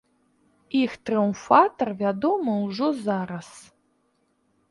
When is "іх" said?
0.83-0.91